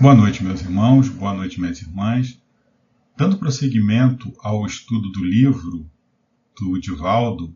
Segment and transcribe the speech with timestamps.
[0.00, 2.40] Boa noite, meus irmãos, boa noite, minhas irmãs.
[3.16, 5.90] Dando prosseguimento ao estudo do livro
[6.56, 7.52] do Divaldo,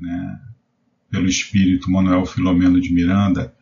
[0.00, 0.40] né,
[1.10, 3.54] pelo espírito Manuel Filomeno de Miranda,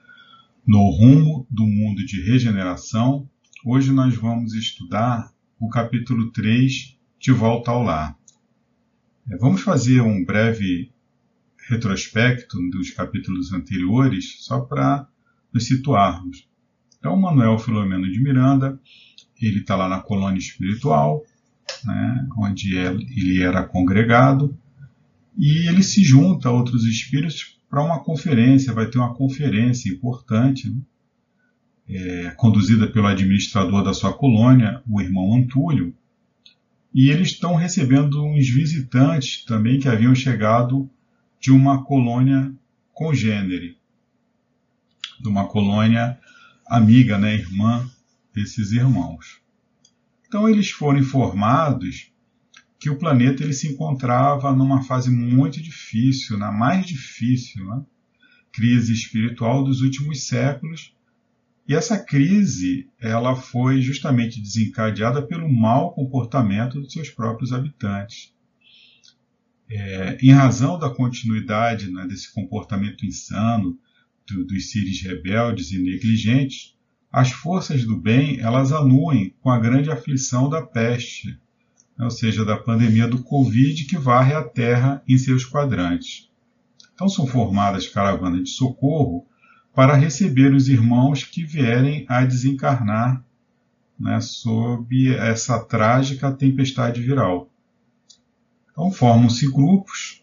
[0.65, 3.29] No Rumo do Mundo de Regeneração,
[3.65, 8.17] hoje nós vamos estudar o capítulo 3, De Volta ao Lar.
[9.33, 10.93] É, vamos fazer um breve
[11.69, 15.09] retrospecto dos capítulos anteriores, só para
[15.53, 16.52] nos situarmos.
[17.03, 18.79] Então, Manuel Filomeno de Miranda,
[19.41, 21.25] ele está lá na colônia espiritual,
[21.85, 24.57] né, onde ele era congregado,
[25.37, 30.71] e ele se junta a outros espíritos para uma conferência, vai ter uma conferência importante,
[30.71, 30.81] né,
[31.89, 35.93] é, conduzida pelo administrador da sua colônia, o irmão Antúlio,
[36.95, 40.89] e eles estão recebendo uns visitantes também que haviam chegado
[41.41, 42.55] de uma colônia
[42.93, 43.77] congênere,
[45.21, 46.17] de uma colônia
[46.77, 47.87] amiga, né, irmã
[48.35, 49.43] desses irmãos.
[50.27, 52.11] Então eles foram informados
[52.81, 57.85] que o planeta ele se encontrava numa fase muito difícil, na mais difícil, né?
[58.51, 60.97] crise espiritual dos últimos séculos.
[61.69, 68.35] E essa crise ela foi justamente desencadeada pelo mau comportamento dos seus próprios habitantes.
[69.71, 73.79] É, em razão da continuidade né, desse comportamento insano,
[74.27, 76.77] do, dos seres rebeldes e negligentes,
[77.11, 81.39] as forças do bem elas anuem com a grande aflição da peste,
[81.99, 86.31] ou seja, da pandemia do Covid que varre a Terra em seus quadrantes.
[86.95, 89.27] Então são formadas caravanas de socorro
[89.75, 93.25] para receber os irmãos que vierem a desencarnar
[93.99, 97.51] né, sob essa trágica tempestade viral.
[98.71, 100.22] Então formam-se grupos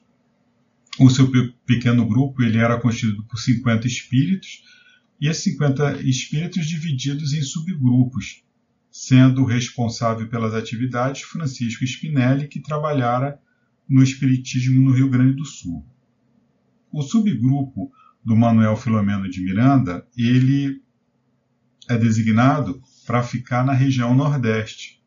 [1.00, 1.32] o seu
[1.66, 4.64] pequeno grupo ele era constituído por 50 espíritos,
[5.20, 8.44] e esses 50 espíritos divididos em subgrupos,
[8.92, 13.40] sendo responsável pelas atividades Francisco Spinelli, que trabalhara
[13.88, 15.86] no Espiritismo no Rio Grande do Sul.
[16.92, 17.92] O subgrupo
[18.24, 20.82] do Manuel Filomeno de Miranda, ele
[21.88, 25.02] é designado para ficar na região Nordeste.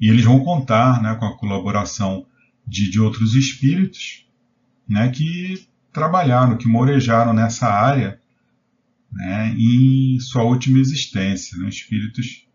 [0.00, 2.26] E eles vão contar né, com a colaboração
[2.70, 4.24] de, de outros espíritos
[4.88, 8.20] né, que trabalharam, que morejaram nessa área
[9.12, 12.46] né, em sua última existência, né, espíritos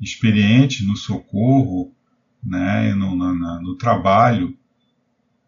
[0.00, 1.92] experientes no socorro,
[2.42, 4.56] né, no, no, trabalho,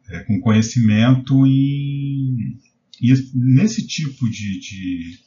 [0.08, 2.58] é, com conhecimento em,
[3.00, 5.20] e nesse tipo de, de,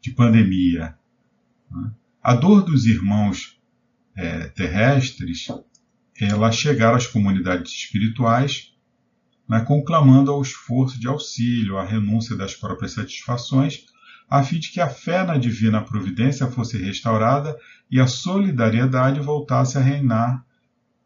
[0.00, 0.94] de pandemia.
[1.68, 1.92] Né.
[2.22, 3.60] A dor dos irmãos
[4.14, 5.48] é, terrestres
[6.24, 8.72] ela chegar às comunidades espirituais,
[9.48, 13.86] né, conclamando ao esforço de auxílio, à renúncia das próprias satisfações,
[14.28, 17.58] a fim de que a fé na divina providência fosse restaurada
[17.90, 20.44] e a solidariedade voltasse a reinar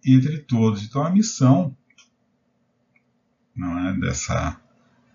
[0.04, 0.82] entre todos.
[0.82, 1.74] Então a missão
[3.56, 4.60] não é, dessa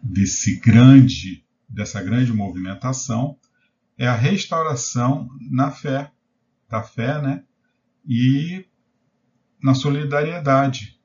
[0.02, 3.38] desse grande dessa grande movimentação
[3.98, 6.10] é a restauração na fé
[6.70, 7.44] da fé, né?
[8.08, 8.66] E
[9.62, 10.98] na solidariedade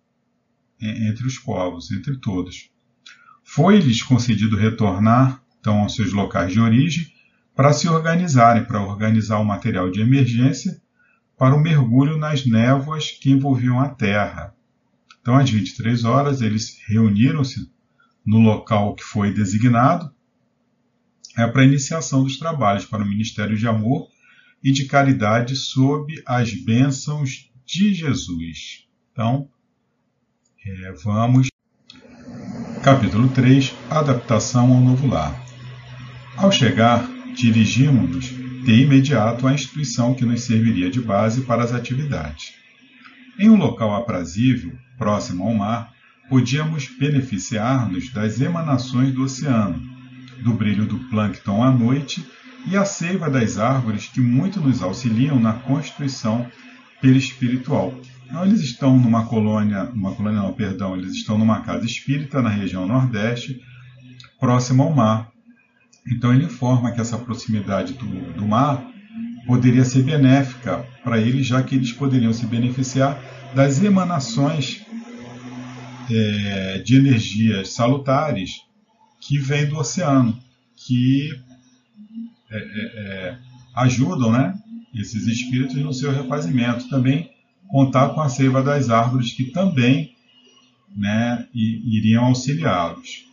[0.81, 2.71] entre os povos, entre todos.
[3.43, 7.11] Foi-lhes concedido retornar, então, aos seus locais de origem,
[7.55, 10.81] para se organizarem, para organizar o material de emergência
[11.39, 14.55] para o mergulho nas névoas que envolviam a Terra.
[15.21, 17.71] Então, às 23 horas, eles reuniram-se
[18.25, 20.15] no local que foi designado
[21.37, 24.09] é para a iniciação dos trabalhos para o Ministério de Amor
[24.63, 28.87] e de Caridade sob as bênçãos de Jesus.
[29.13, 29.49] Então,
[30.65, 31.49] é, vamos.
[32.83, 35.43] Capítulo 3 Adaptação ao novo lar.
[36.37, 38.27] Ao chegar, dirigimos-nos
[38.65, 42.55] de imediato à instituição que nos serviria de base para as atividades.
[43.39, 45.93] Em um local aprazível, próximo ao mar,
[46.29, 49.83] podíamos beneficiar-nos das emanações do oceano,
[50.43, 52.25] do brilho do plâncton à noite
[52.67, 56.51] e a seiva das árvores que muito nos auxiliam na constituição
[57.05, 57.93] perispiritual.
[58.25, 62.49] Então, eles estão numa colônia, uma colônia não, perdão, eles estão numa casa espírita na
[62.49, 63.61] região nordeste,
[64.41, 65.31] próxima ao mar.
[66.07, 68.91] Então ele informa que essa proximidade do, do mar
[69.47, 73.21] poderia ser benéfica para eles, já que eles poderiam se beneficiar
[73.55, 74.85] das emanações
[76.11, 78.63] é, de energias salutares
[79.21, 80.39] que vêm do oceano,
[80.75, 81.31] que
[82.51, 83.39] é, é, é
[83.75, 84.55] ajudam né,
[84.95, 86.89] esses espíritos no seu refazimento.
[86.89, 87.31] Também
[87.69, 90.15] contar com a seiva das árvores, que também
[90.95, 93.25] né, iriam auxiliá-los.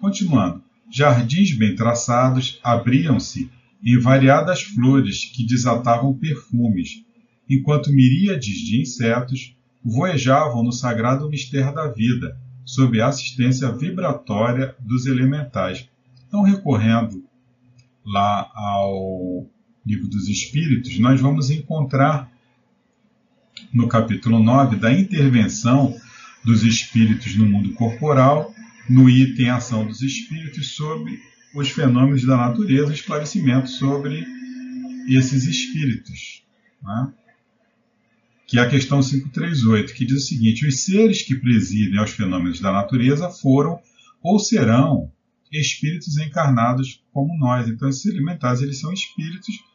[0.00, 3.50] Continuando, jardins bem traçados abriam-se
[3.84, 7.04] em variadas flores que desatavam perfumes,
[7.48, 9.54] enquanto miríades de insetos
[9.84, 15.88] voejavam no sagrado mistério da vida, sob a assistência vibratória dos elementais.
[16.28, 17.24] Então, recorrendo
[18.04, 19.46] lá ao
[19.90, 22.30] Livro dos Espíritos, nós vamos encontrar
[23.74, 25.98] no capítulo 9 da intervenção
[26.44, 28.54] dos espíritos no mundo corporal,
[28.88, 31.20] no item Ação dos Espíritos sobre
[31.56, 34.24] os fenômenos da natureza, esclarecimento sobre
[35.08, 36.44] esses espíritos.
[36.80, 37.12] Né?
[38.46, 42.60] Que é a questão 538, que diz o seguinte: os seres que presidem aos fenômenos
[42.60, 43.80] da natureza foram
[44.22, 45.10] ou serão
[45.50, 47.68] espíritos encarnados como nós.
[47.68, 49.68] Então, esses elementares eles são espíritos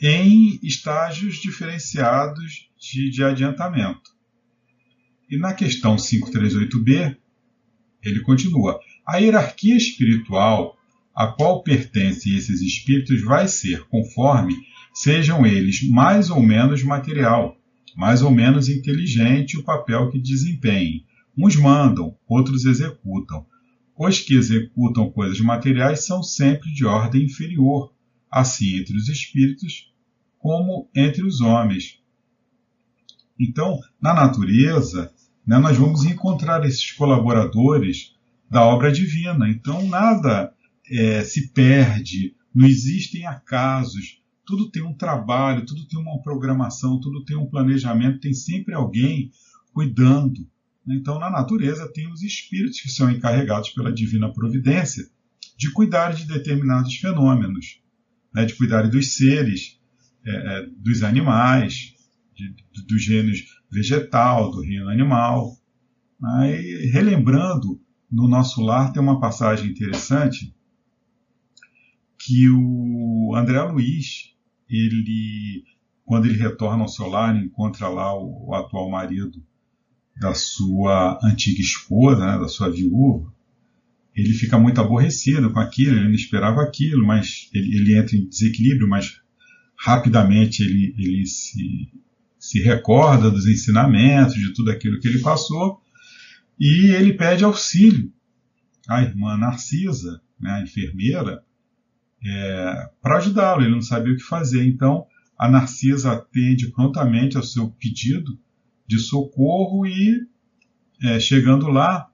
[0.00, 4.10] em estágios diferenciados de, de adiantamento.
[5.28, 7.16] E na questão 538b,
[8.02, 10.76] ele continua: a hierarquia espiritual
[11.14, 14.54] a qual pertencem esses espíritos vai ser conforme
[14.94, 17.56] sejam eles mais ou menos material,
[17.94, 21.04] mais ou menos inteligente o papel que desempenhem.
[21.36, 23.44] Uns mandam, outros executam.
[23.98, 27.92] Os que executam coisas materiais são sempre de ordem inferior,
[28.30, 29.89] assim entre os espíritos
[30.40, 32.00] como entre os homens.
[33.38, 35.12] Então, na natureza,
[35.46, 38.16] né, nós vamos encontrar esses colaboradores
[38.50, 39.48] da obra divina.
[39.48, 40.52] Então, nada
[40.90, 47.24] é, se perde, não existem acasos, tudo tem um trabalho, tudo tem uma programação, tudo
[47.24, 49.30] tem um planejamento, tem sempre alguém
[49.72, 50.48] cuidando.
[50.88, 55.08] Então, na natureza, tem os espíritos que são encarregados pela divina providência
[55.56, 57.80] de cuidar de determinados fenômenos,
[58.34, 59.79] né, de cuidar dos seres,
[60.30, 61.94] é, é, dos animais,
[62.34, 62.54] de,
[62.86, 63.36] do gênero
[63.70, 65.56] vegetal, do reino animal.
[66.22, 67.80] Aí, relembrando,
[68.10, 70.54] no nosso lar tem uma passagem interessante
[72.18, 74.34] que o André Luiz,
[74.68, 75.64] ele,
[76.04, 79.42] quando ele retorna ao seu lar, encontra lá o, o atual marido
[80.20, 83.32] da sua antiga esposa, né, da sua viúva,
[84.14, 88.28] ele fica muito aborrecido com aquilo, ele não esperava aquilo, mas ele, ele entra em
[88.28, 89.19] desequilíbrio, mas
[89.80, 91.88] rapidamente ele, ele se,
[92.38, 95.80] se recorda dos ensinamentos, de tudo aquilo que ele passou,
[96.58, 98.12] e ele pede auxílio
[98.86, 101.42] à irmã Narcisa, né, a enfermeira,
[102.22, 103.62] é, para ajudá-lo.
[103.62, 104.66] Ele não sabia o que fazer.
[104.66, 105.06] Então,
[105.38, 108.38] a Narcisa atende prontamente ao seu pedido
[108.86, 110.26] de socorro e,
[111.02, 112.10] é, chegando lá,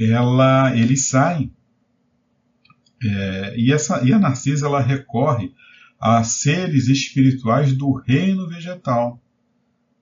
[0.00, 1.52] ela, eles saem.
[3.02, 5.52] É, e, essa, e a Narcisa ela recorre
[6.00, 9.20] a seres espirituais do reino vegetal.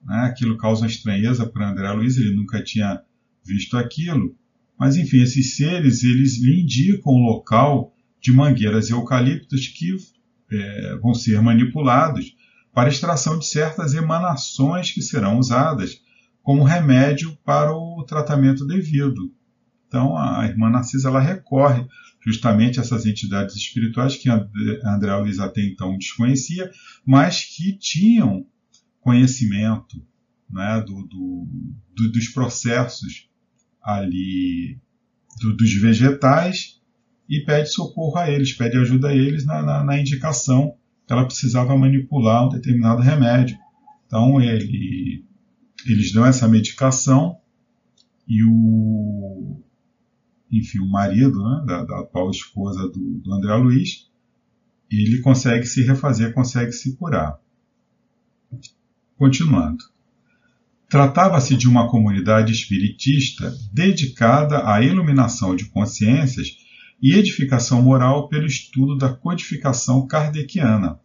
[0.04, 0.16] Né?
[0.20, 3.02] Aquilo causa estranheza para André Luiz, ele nunca tinha
[3.44, 4.34] visto aquilo.
[4.78, 9.96] Mas enfim, esses seres eles lhe indicam o local de mangueiras e eucaliptos que
[10.52, 12.36] é, vão ser manipulados
[12.72, 16.02] para extração de certas emanações que serão usadas
[16.42, 19.32] como remédio para o tratamento devido.
[19.88, 21.86] Então, a irmã Narcisa ela recorre
[22.26, 26.68] justamente essas entidades espirituais que André Luiz até então desconhecia,
[27.06, 28.44] mas que tinham
[29.00, 30.04] conhecimento
[30.50, 31.48] né, do, do,
[31.94, 33.28] do, dos processos
[33.80, 34.80] ali
[35.40, 36.80] do, dos vegetais
[37.28, 40.74] e pede socorro a eles, pede ajuda a eles na, na, na indicação
[41.06, 43.56] que ela precisava manipular um determinado remédio.
[44.06, 45.24] Então ele,
[45.86, 47.38] eles dão essa medicação
[48.26, 49.62] e o,
[50.50, 54.08] enfim, o marido né, da, da atual esposa do, do André Luiz,
[54.90, 57.38] ele consegue se refazer, consegue se curar.
[59.16, 59.84] Continuando.
[60.88, 66.58] Tratava-se de uma comunidade espiritista dedicada à iluminação de consciências
[67.02, 71.00] e edificação moral pelo estudo da codificação kardeciana.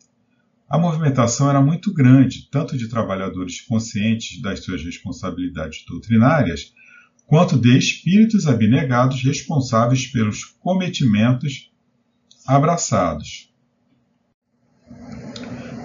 [0.69, 6.73] A movimentação era muito grande, tanto de trabalhadores conscientes das suas responsabilidades doutrinárias,
[7.31, 11.71] quanto de espíritos abnegados responsáveis pelos cometimentos
[12.45, 13.49] abraçados.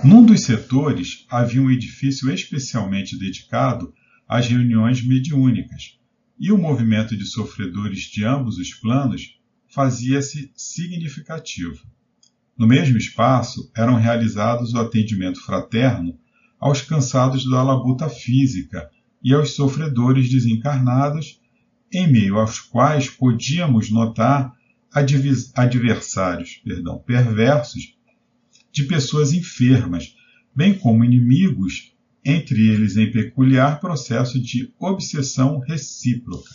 [0.02, 3.94] Num dos setores havia um edifício especialmente dedicado
[4.26, 6.00] às reuniões mediúnicas,
[6.36, 9.38] e o movimento de sofredores de ambos os planos
[9.68, 11.86] fazia-se significativo.
[12.58, 16.18] No mesmo espaço eram realizados o atendimento fraterno
[16.58, 18.90] aos cansados da labuta física
[19.26, 21.40] e aos sofredores desencarnados,
[21.92, 24.54] em meio aos quais podíamos notar
[25.54, 27.98] adversários perdão, perversos
[28.70, 30.14] de pessoas enfermas,
[30.54, 31.92] bem como inimigos,
[32.24, 36.54] entre eles em peculiar processo de obsessão recíproca.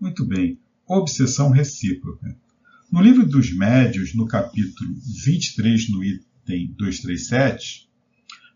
[0.00, 2.36] Muito bem, obsessão recíproca.
[2.90, 7.88] No livro dos médios, no capítulo 23, no item item 237,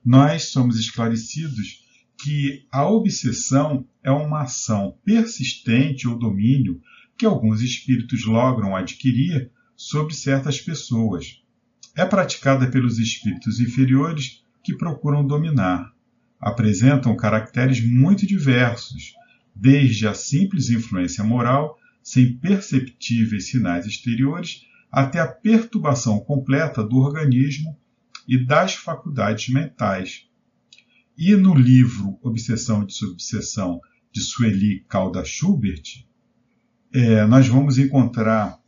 [0.04, 1.84] nós somos esclarecidos
[2.25, 6.81] que a obsessão é uma ação persistente ou domínio
[7.19, 11.43] que alguns espíritos logram adquirir sobre certas pessoas.
[11.95, 15.93] É praticada pelos espíritos inferiores que procuram dominar.
[16.40, 19.12] Apresentam caracteres muito diversos,
[19.54, 27.78] desde a simples influência moral, sem perceptíveis sinais exteriores, até a perturbação completa do organismo
[28.26, 30.26] e das faculdades mentais.
[31.16, 33.80] E no livro Obsessão e Desobsessão
[34.12, 36.04] de Sueli Calda Schubert,
[36.92, 38.59] é, nós vamos encontrar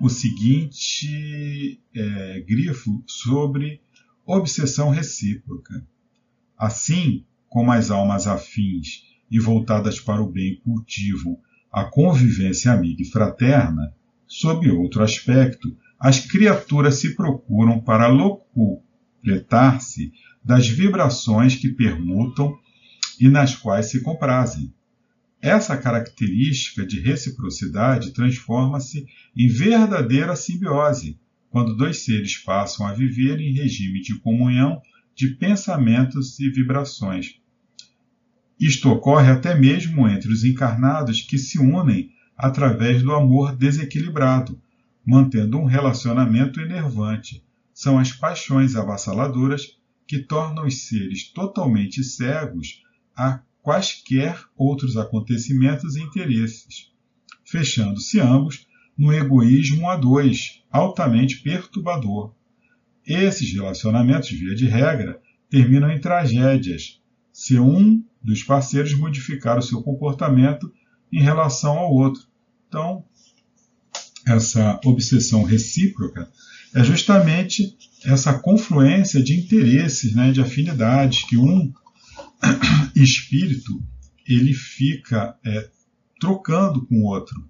[0.00, 3.80] o seguinte é, grifo sobre
[4.24, 5.84] obsessão recíproca.
[6.56, 11.36] Assim como as almas afins e voltadas para o bem cultivam
[11.72, 13.92] a convivência amiga e fraterna,
[14.26, 20.12] sob outro aspecto, as criaturas se procuram para locupletar-se
[20.44, 22.58] das vibrações que permutam
[23.20, 24.72] e nas quais se comprazem.
[25.42, 29.06] Essa característica de reciprocidade transforma-se
[29.36, 31.18] em verdadeira simbiose
[31.50, 34.80] quando dois seres passam a viver em regime de comunhão
[35.14, 37.40] de pensamentos e vibrações.
[38.58, 44.60] Isto ocorre até mesmo entre os encarnados que se unem através do amor desequilibrado,
[45.04, 47.42] mantendo um relacionamento enervante.
[47.72, 49.79] São as paixões avassaladoras
[50.10, 52.82] que tornam os seres totalmente cegos
[53.16, 56.90] a quaisquer outros acontecimentos e interesses,
[57.44, 58.66] fechando-se ambos
[58.98, 62.34] no egoísmo a dois, altamente perturbador.
[63.06, 67.00] Esses relacionamentos, via de regra, terminam em tragédias,
[67.32, 70.74] se um dos parceiros modificar o seu comportamento
[71.12, 72.26] em relação ao outro.
[72.66, 73.04] Então,
[74.26, 76.28] essa obsessão recíproca
[76.74, 81.72] é justamente essa confluência de interesses, né, de afinidades que um
[82.94, 83.82] espírito
[84.26, 85.68] ele fica é,
[86.20, 87.48] trocando com o outro.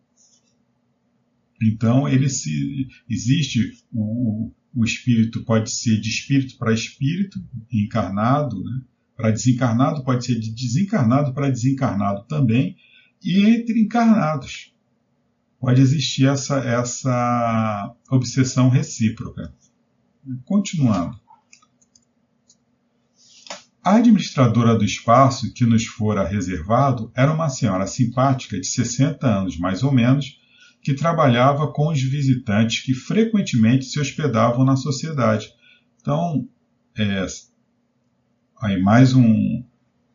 [1.62, 7.38] Então ele se existe o, o espírito pode ser de espírito para espírito
[7.70, 8.80] encarnado, né?
[9.14, 12.76] para desencarnado pode ser de desencarnado para desencarnado também
[13.22, 14.72] e entre encarnados
[15.60, 19.52] pode existir essa essa obsessão recíproca.
[20.44, 21.20] Continuando.
[23.82, 29.58] A administradora do espaço que nos fora reservado era uma senhora simpática de 60 anos,
[29.58, 30.38] mais ou menos,
[30.82, 35.48] que trabalhava com os visitantes que frequentemente se hospedavam na sociedade.
[36.00, 36.46] Então,
[36.96, 37.26] é,
[38.60, 39.64] aí mais um,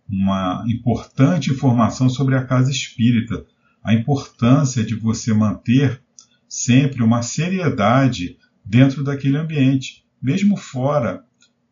[0.08, 3.46] uma importante informação sobre a casa espírita,
[3.86, 6.02] a importância de você manter
[6.50, 11.24] sempre uma seriedade dentro daquele ambiente, mesmo fora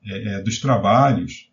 [0.05, 1.50] é, é dos trabalhos,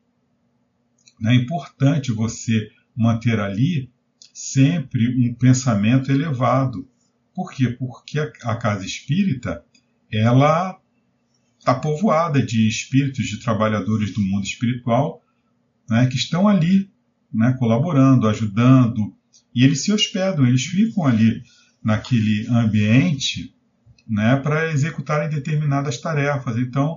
[1.24, 3.90] é importante você manter ali
[4.34, 6.86] sempre um pensamento elevado.
[7.34, 7.68] Por quê?
[7.70, 9.64] Porque a, a casa espírita
[10.12, 10.78] ela
[11.58, 15.22] está povoada de espíritos, de trabalhadores do mundo espiritual,
[15.88, 16.90] né, que estão ali,
[17.32, 19.14] né, colaborando, ajudando,
[19.54, 21.42] e eles se hospedam, eles ficam ali
[21.82, 23.54] naquele ambiente
[24.06, 26.56] né, para executarem determinadas tarefas.
[26.56, 26.96] Então,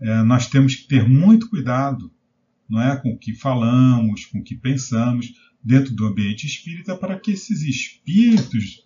[0.00, 2.10] é, nós temos que ter muito cuidado
[2.68, 7.18] não é, com o que falamos, com o que pensamos dentro do ambiente espírita, para
[7.18, 8.84] que esses espíritos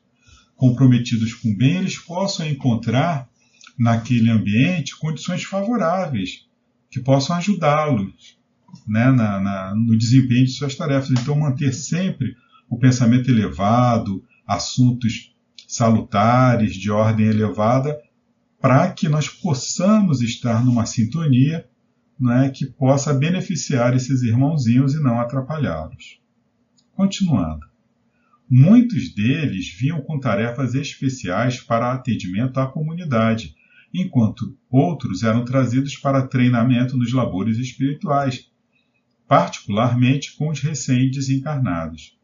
[0.57, 3.29] comprometidos com o bem eles possam encontrar
[3.79, 6.47] naquele ambiente condições favoráveis
[6.91, 8.37] que possam ajudá-los
[8.87, 11.11] né, na, na, no desempenho de suas tarefas.
[11.11, 12.35] Então, manter sempre
[12.69, 15.35] o pensamento elevado, assuntos
[15.67, 17.99] salutares, de ordem elevada,
[18.61, 21.69] para que nós possamos estar numa sintonia
[22.19, 26.21] né, que possa beneficiar esses irmãozinhos e não atrapalhá-los.
[26.93, 27.67] Continuando.
[28.51, 33.55] Muitos deles vinham com tarefas especiais para atendimento à comunidade,
[33.93, 38.51] enquanto outros eram trazidos para treinamento nos labores espirituais,
[39.29, 42.18] particularmente com os recém-desencarnados.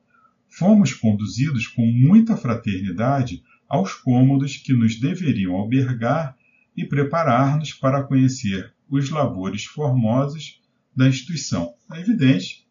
[0.57, 6.37] Fomos conduzidos com muita fraternidade aos cômodos que nos deveriam albergar
[6.77, 10.63] e preparar-nos para conhecer os labores formosos
[10.95, 11.75] da instituição.
[11.93, 12.69] É evidente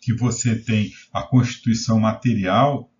[0.00, 2.90] que você tem a constituição material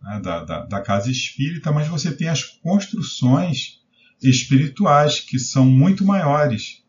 [0.00, 3.82] né, da, da, da casa espírita, mas você tem as construções
[4.22, 6.82] espirituais que são muito maiores,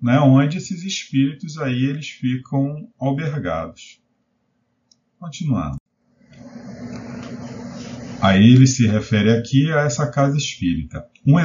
[0.00, 4.01] né, onde esses espíritos aí eles ficam albergados.
[5.22, 5.76] Continuando.
[8.20, 11.06] Aí ele se refere aqui a essa casa espírita.
[11.24, 11.36] Um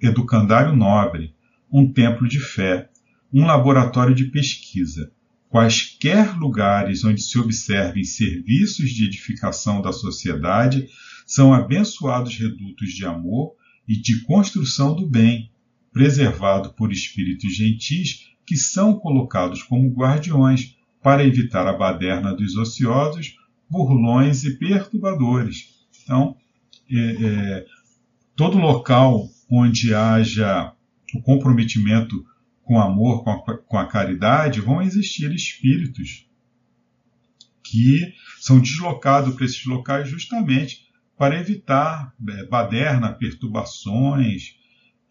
[0.00, 1.34] educandário nobre,
[1.70, 2.88] um templo de fé,
[3.30, 5.12] um laboratório de pesquisa.
[5.50, 10.88] Quaisquer lugares onde se observem serviços de edificação da sociedade
[11.26, 13.52] são abençoados redutos de amor
[13.86, 15.52] e de construção do bem,
[15.92, 23.36] preservado por espíritos gentis que são colocados como guardiões para evitar a baderna dos ociosos,
[23.68, 25.86] burlões e perturbadores.
[26.02, 26.36] Então,
[26.90, 27.66] é, é,
[28.34, 30.72] todo local onde haja
[31.14, 32.24] o comprometimento
[32.62, 36.26] com amor, com a, com a caridade, vão existir espíritos
[37.62, 40.86] que são deslocados para esses locais justamente
[41.16, 44.56] para evitar é, baderna, perturbações,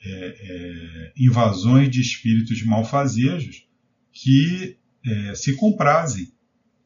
[0.04, 3.68] é, é, invasões de espíritos malfazejos
[4.12, 6.32] que é, se comprazem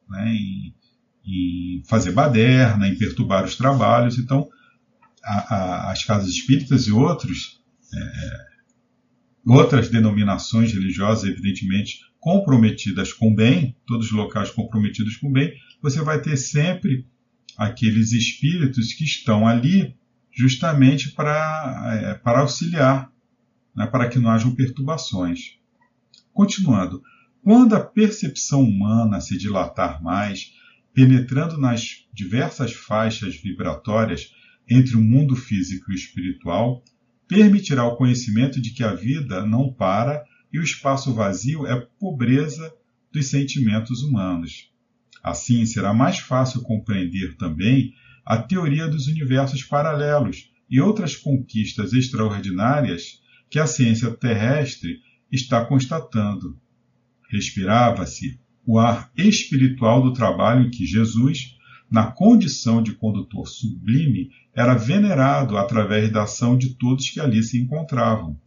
[0.10, 0.74] né, em,
[1.26, 4.18] em, fazer baderna, em perturbar os trabalhos.
[4.18, 4.48] Então,
[5.24, 7.62] a, a, as casas espíritas e outros,
[7.94, 8.46] é,
[9.46, 15.54] outras denominações religiosas, evidentemente, comprometidas com o bem, todos os locais comprometidos com o bem,
[15.82, 17.08] você vai ter sempre
[17.58, 19.96] aqueles espíritos que estão ali
[20.32, 23.12] justamente para, é, para auxiliar,
[23.76, 25.58] né, para que não hajam perturbações.
[26.34, 27.02] Continuando,
[27.50, 30.54] quando a percepção humana se dilatar mais,
[30.94, 34.36] penetrando nas diversas faixas vibratórias
[34.70, 36.84] entre o mundo físico e espiritual,
[37.28, 42.72] permitirá o conhecimento de que a vida não para e o espaço vazio é pobreza
[43.12, 44.72] dos sentimentos humanos.
[45.24, 53.24] Assim, será mais fácil compreender também a teoria dos universos paralelos e outras conquistas extraordinárias
[53.50, 55.00] que a ciência terrestre
[55.32, 56.56] está constatando.
[57.30, 61.56] Respirava-se o ar espiritual do trabalho em que Jesus,
[61.90, 67.60] na condição de condutor sublime, era venerado através da ação de todos que ali se
[67.60, 68.40] encontravam.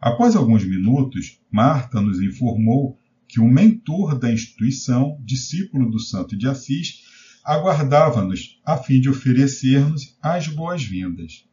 [0.00, 6.46] Após alguns minutos, Marta nos informou que o mentor da instituição, discípulo do Santo de
[6.46, 7.02] Assis,
[7.44, 11.44] aguardava-nos a fim de oferecer-nos as boas-vindas.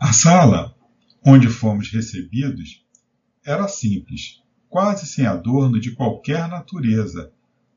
[0.00, 0.74] A sala
[1.24, 2.87] onde fomos recebidos
[3.48, 7.32] era simples, quase sem adorno de qualquer natureza,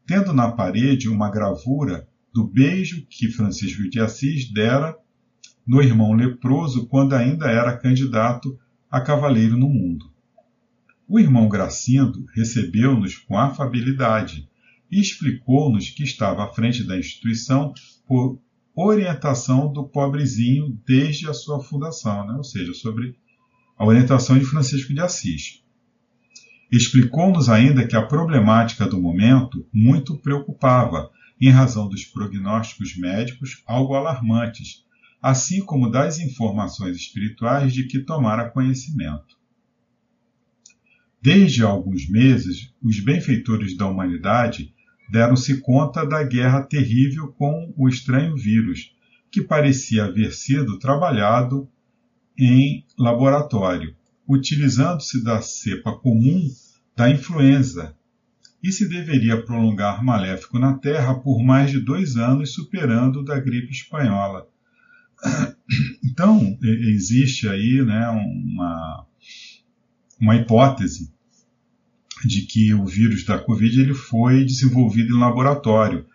[0.05, 4.97] tendo na parede uma gravura do beijo que Francisco de Assis dera
[5.65, 10.11] no irmão leproso quando ainda era candidato a cavaleiro no mundo.
[11.07, 14.49] O irmão Gracindo recebeu-nos com afabilidade
[14.91, 17.73] e explicou-nos que estava à frente da instituição
[18.05, 18.37] por
[18.75, 22.33] orientação do pobrezinho desde a sua fundação, né?
[22.33, 23.15] ou seja, sobre
[23.77, 25.60] a orientação de Francisco de Assis.
[26.71, 33.95] Explicou-nos ainda que a problemática do momento muito preocupava, em razão dos prognósticos médicos algo
[33.95, 34.85] alarmantes,
[35.21, 39.37] assim como das informações espirituais de que tomara conhecimento.
[41.21, 44.73] Desde alguns meses, os benfeitores da humanidade
[45.11, 48.95] deram-se conta da guerra terrível com o estranho vírus,
[49.29, 51.69] que parecia haver sido trabalhado
[52.39, 53.95] em laboratório,
[54.31, 56.49] utilizando-se da cepa comum
[56.95, 57.95] da influenza,
[58.63, 63.39] e se deveria prolongar maléfico na Terra por mais de dois anos, superando o da
[63.39, 64.47] gripe espanhola.
[66.03, 69.05] Então, existe aí né, uma,
[70.19, 71.09] uma hipótese
[72.25, 76.05] de que o vírus da Covid ele foi desenvolvido em laboratório.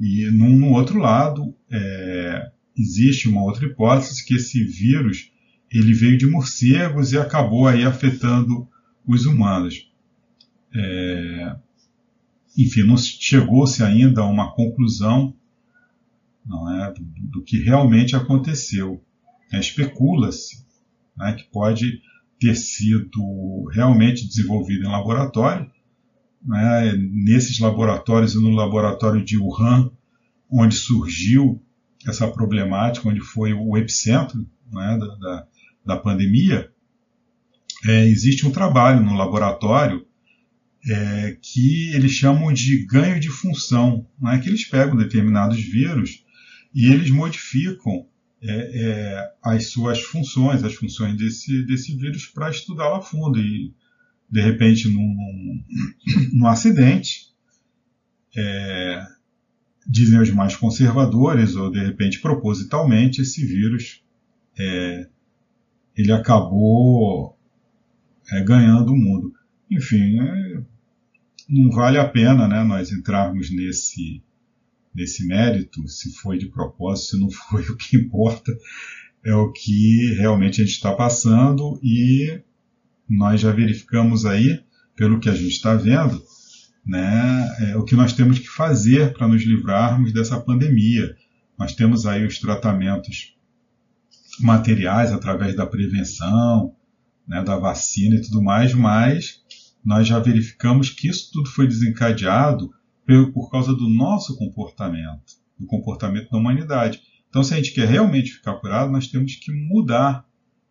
[0.00, 5.30] E, no outro lado, é, existe uma outra hipótese que esse vírus
[5.70, 8.68] ele veio de morcegos e acabou aí afetando
[9.06, 9.90] os humanos.
[10.74, 11.56] É,
[12.56, 15.34] enfim, não chegou-se ainda a uma conclusão
[16.46, 19.02] é, do, do que realmente aconteceu.
[19.52, 20.64] É, Especula-se
[21.16, 22.00] né, que pode
[22.38, 25.70] ter sido realmente desenvolvido em laboratório.
[26.44, 29.90] Né, nesses laboratórios e no laboratório de Wuhan,
[30.48, 31.60] onde surgiu
[32.06, 35.46] essa problemática, onde foi o epicentro né, da, da,
[35.86, 36.70] da, pandemia,
[37.84, 40.06] é, existe um trabalho no laboratório
[40.88, 46.24] é, que eles chamam de ganho de função, né, que eles pegam determinados vírus
[46.74, 48.06] e eles modificam
[48.42, 53.40] é, é, as suas funções, as funções desse, desse vírus para estudá-lo a fundo.
[53.40, 53.74] E,
[54.30, 55.64] de repente, num,
[56.34, 57.32] num acidente,
[58.36, 59.06] é,
[59.86, 64.02] dizem os mais conservadores, ou de repente propositalmente, esse vírus
[64.58, 65.08] é,
[65.96, 67.36] ele acabou
[68.30, 69.32] é, ganhando o mundo.
[69.70, 70.62] Enfim, é,
[71.48, 74.22] não vale a pena né, nós entrarmos nesse,
[74.94, 78.52] nesse mérito, se foi de propósito, se não foi, o que importa
[79.24, 82.40] é o que realmente a gente está passando e
[83.08, 84.60] nós já verificamos aí,
[84.94, 86.22] pelo que a gente está vendo,
[86.84, 91.16] né, é, o que nós temos que fazer para nos livrarmos dessa pandemia.
[91.58, 93.35] Nós temos aí os tratamentos
[94.40, 96.74] materiais através da prevenção,
[97.26, 99.42] né, da vacina e tudo mais, mas
[99.84, 102.72] nós já verificamos que isso tudo foi desencadeado
[103.32, 107.00] por, causa do nosso comportamento, do comportamento da humanidade.
[107.28, 110.26] Então, se a gente quer realmente ficar curado, nós temos que mudar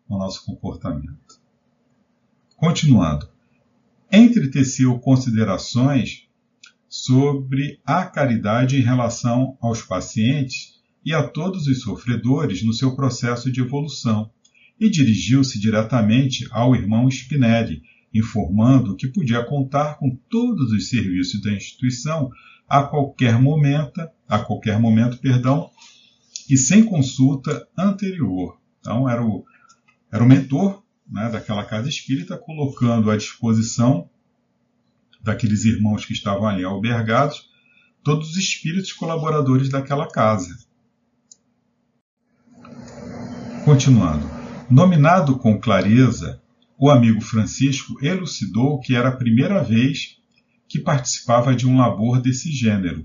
[0.08, 1.40] o nosso comportamento.
[2.56, 3.28] Continuando.
[4.12, 6.28] Entreteceu considerações
[6.88, 10.75] sobre a caridade em relação aos pacientes
[11.06, 14.28] e a todos os sofredores no seu processo de evolução,
[14.78, 17.80] e dirigiu-se diretamente ao irmão Spinelli,
[18.12, 22.28] informando que podia contar com todos os serviços da instituição
[22.68, 25.70] a qualquer momento, a qualquer momento, perdão,
[26.50, 28.58] e sem consulta anterior.
[28.80, 29.44] Então, era o,
[30.12, 34.10] era o mentor né, daquela casa espírita, colocando à disposição
[35.22, 37.48] daqueles irmãos que estavam ali albergados
[38.02, 40.65] todos os espíritos colaboradores daquela casa.
[43.66, 44.24] Continuando.
[44.70, 46.40] Nominado com clareza,
[46.78, 50.18] o amigo Francisco elucidou que era a primeira vez
[50.68, 53.04] que participava de um labor desse gênero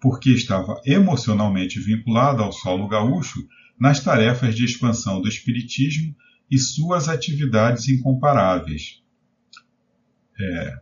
[0.00, 3.38] porque estava emocionalmente vinculado ao solo gaúcho
[3.78, 6.12] nas tarefas de expansão do Espiritismo
[6.50, 9.00] e suas atividades incomparáveis.
[10.40, 10.78] É,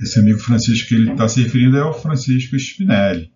[0.00, 3.32] esse amigo Francisco que ele está se referindo é o Francisco Spinelli,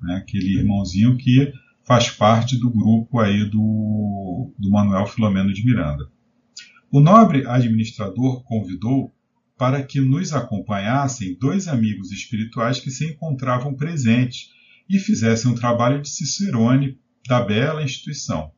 [0.00, 1.52] né, aquele irmãozinho que
[1.84, 6.10] faz parte do grupo aí do, do Manuel Filomeno de Miranda.
[6.90, 9.12] O nobre administrador convidou
[9.56, 14.50] para que nos acompanhassem dois amigos espirituais que se encontravam presentes
[14.88, 18.50] e fizessem um trabalho de Cicerone da bela instituição.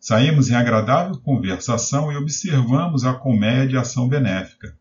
[0.00, 4.76] Saímos em agradável conversação e observamos a comédia Ação Benéfica.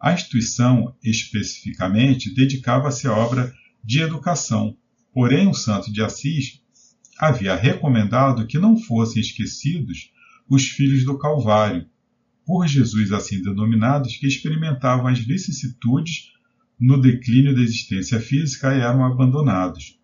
[0.00, 3.52] A instituição, especificamente, dedicava-se à obra
[3.84, 4.76] de educação,
[5.12, 6.61] porém o santo de Assis
[7.22, 10.10] havia recomendado que não fossem esquecidos
[10.50, 11.86] os filhos do Calvário,
[12.44, 16.32] por Jesus assim denominados, que experimentavam as vicissitudes
[16.80, 20.00] no declínio da existência física e eram abandonados.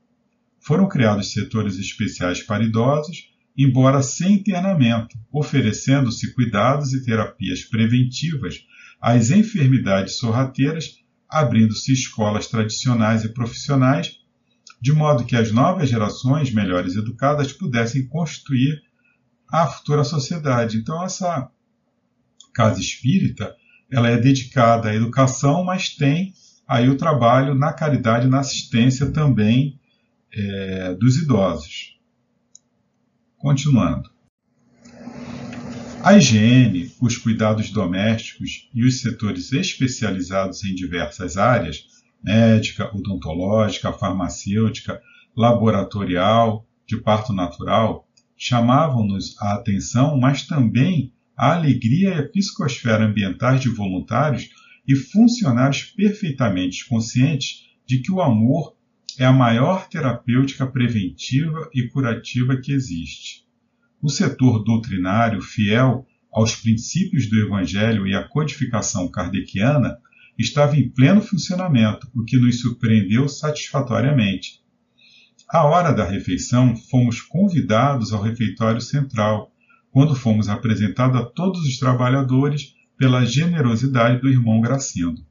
[0.60, 8.64] Foram criados setores especiais para idosos, embora sem internamento, oferecendo-se cuidados e terapias preventivas
[9.00, 14.17] às enfermidades sorrateiras, abrindo-se escolas tradicionais e profissionais,
[14.80, 18.82] de modo que as novas gerações melhores educadas pudessem constituir
[19.50, 20.78] a futura sociedade.
[20.78, 21.50] Então, essa
[22.54, 23.54] casa espírita,
[23.90, 26.34] ela é dedicada à educação, mas tem
[26.66, 29.80] aí o trabalho na caridade na assistência também
[30.32, 31.98] é, dos idosos.
[33.38, 34.10] Continuando.
[36.02, 45.00] A higiene, os cuidados domésticos e os setores especializados em diversas áreas médica, odontológica, farmacêutica,
[45.36, 53.60] laboratorial, de parto natural chamavam-nos a atenção, mas também a alegria e a psicosfera ambientais
[53.60, 54.48] de voluntários
[54.86, 58.76] e funcionários perfeitamente conscientes de que o amor
[59.18, 63.44] é a maior terapêutica preventiva e curativa que existe.
[64.00, 69.98] O setor doutrinário, fiel aos princípios do Evangelho e à codificação kardeciana,
[70.38, 74.62] estava em pleno funcionamento, o que nos surpreendeu satisfatoriamente.
[75.48, 79.50] À hora da refeição, fomos convidados ao refeitório central,
[79.90, 85.26] quando fomos apresentados a todos os trabalhadores pela generosidade do irmão Gracindo.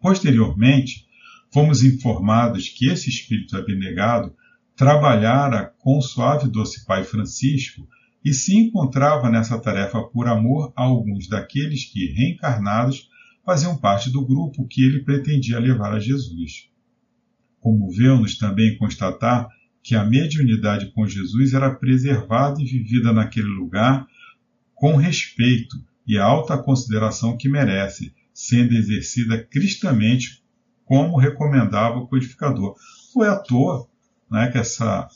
[0.00, 1.06] Posteriormente,
[1.52, 4.34] fomos informados que esse espírito abnegado
[4.74, 7.86] trabalhara com o suave doce Pai Francisco
[8.24, 13.08] e se encontrava nessa tarefa por amor a alguns daqueles que, reencarnados,
[13.46, 16.68] faziam parte do grupo que ele pretendia levar a Jesus.
[17.60, 19.48] Comoveu-nos também constatar
[19.84, 24.04] que a mediunidade com Jesus era preservada e vivida naquele lugar
[24.74, 30.42] com respeito e alta consideração que merece, sendo exercida cristamente
[30.84, 32.74] como recomendava o codificador.
[33.12, 33.88] Foi à toa
[34.28, 35.08] né, que essa,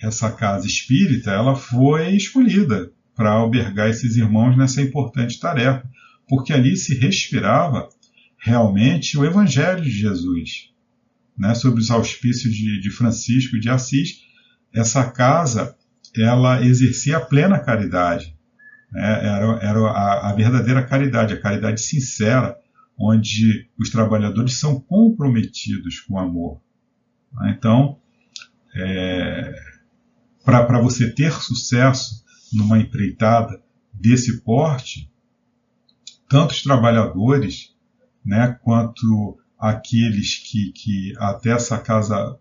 [0.00, 5.86] essa casa espírita ela foi escolhida para albergar esses irmãos nessa importante tarefa,
[6.30, 7.90] porque ali se respirava
[8.38, 10.70] realmente o Evangelho de Jesus
[11.40, 14.20] né, sob os auspícios de, de Francisco de Assis,
[14.74, 15.74] essa casa
[16.14, 18.36] ela exercia a plena caridade.
[18.92, 22.58] Né, era era a, a verdadeira caridade, a caridade sincera,
[22.98, 26.60] onde os trabalhadores são comprometidos com o amor.
[27.32, 27.56] Né.
[27.56, 27.98] Então,
[28.76, 29.54] é,
[30.44, 33.62] para você ter sucesso numa empreitada
[33.94, 35.10] desse porte,
[36.30, 37.74] tanto os trabalhadores
[38.24, 42.38] né, quanto aqueles que, que até essa casa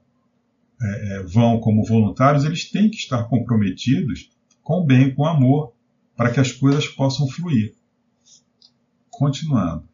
[0.80, 4.30] é, é, vão como voluntários, eles têm que estar comprometidos
[4.62, 5.73] com o bem, com o amor,
[6.15, 7.73] para que as coisas possam fluir.
[9.10, 9.89] Continuando.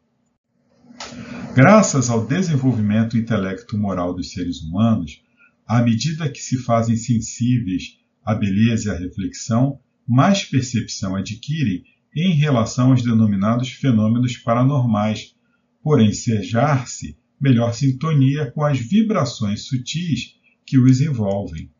[1.54, 5.22] Graças ao desenvolvimento intelecto-moral dos seres humanos,
[5.66, 11.82] à medida que se fazem sensíveis à beleza e à reflexão, mais percepção adquirem
[12.16, 15.36] em relação aos denominados fenômenos paranormais,
[15.82, 21.70] porém sejar-se melhor sintonia com as vibrações sutis que os envolvem.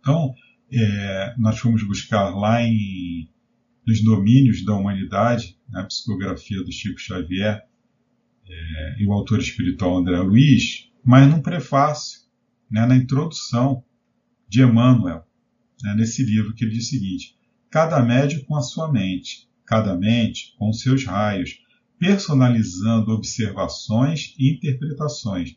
[0.00, 0.34] Então,
[0.72, 3.28] é, nós fomos buscar lá em,
[3.86, 7.62] nos domínios da humanidade, na psicografia do Chico Xavier
[8.48, 12.22] é, e o autor espiritual André Luiz, mas num prefácio,
[12.68, 13.84] né, na introdução
[14.48, 15.24] de Emmanuel,
[15.82, 17.36] né, nesse livro, que ele diz o seguinte:
[17.70, 21.58] cada médio com a sua mente, cada mente com seus raios,
[21.98, 25.56] personalizando observações e interpretações,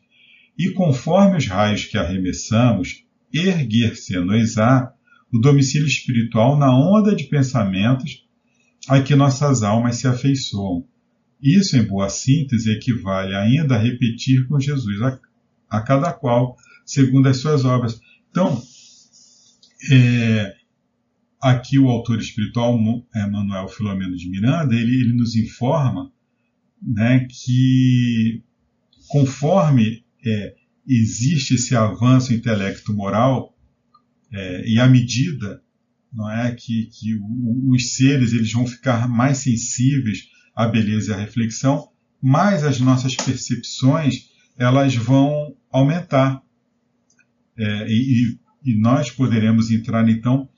[0.58, 4.92] e conforme os raios que arremessamos, erguer-se-nos-á
[5.32, 8.26] o domicílio espiritual na onda de pensamentos
[8.88, 10.84] a que nossas almas se afeiçoam.
[11.40, 15.18] Isso, em boa síntese, equivale ainda a repetir com Jesus a,
[15.68, 18.00] a cada qual, segundo as suas obras.
[18.30, 18.60] Então,
[19.90, 20.56] é,
[21.40, 26.12] aqui o autor espiritual, Manuel Filomeno de Miranda, ele, ele nos informa
[26.82, 28.42] né, que
[29.08, 30.54] conforme é,
[30.86, 33.56] existe esse avanço intelecto-moral
[34.32, 35.62] é, e à medida
[36.12, 37.18] não é que, que
[37.68, 41.88] os seres eles vão ficar mais sensíveis à beleza e à reflexão,
[42.20, 46.42] mais as nossas percepções elas vão aumentar.
[47.56, 50.49] É, e, e nós poderemos entrar então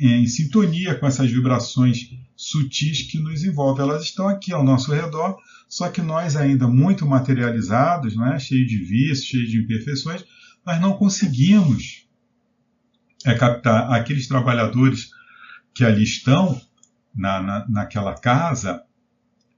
[0.00, 3.84] em sintonia com essas vibrações sutis que nos envolvem.
[3.84, 5.36] Elas estão aqui ao nosso redor,
[5.68, 10.24] só que nós, ainda muito materializados, né, cheios de vícios, cheios de imperfeições,
[10.64, 12.06] nós não conseguimos
[13.26, 15.10] é, captar aqueles trabalhadores
[15.74, 16.60] que ali estão,
[17.14, 18.82] na, na, naquela casa,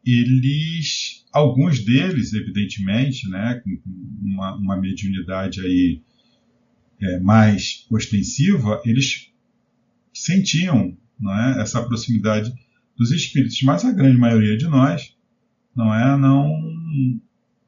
[0.05, 3.81] eles, alguns deles, evidentemente, né, com
[4.21, 6.03] uma, uma mediunidade aí
[7.01, 9.32] é, mais ostensiva, eles
[10.13, 12.53] sentiam não é, essa proximidade
[12.97, 15.15] dos espíritos, mas a grande maioria de nós
[15.75, 16.17] não é?
[16.17, 16.51] Não,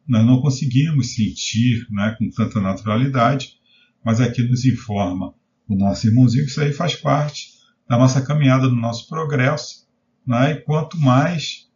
[0.07, 3.59] nós não conseguimos sentir né, com tanta naturalidade,
[4.05, 5.35] mas aqui nos informa
[5.67, 7.55] o nosso irmãozinho que isso aí faz parte
[7.89, 9.87] da nossa caminhada, do nosso progresso,
[10.27, 10.53] né?
[10.53, 11.69] e quanto mais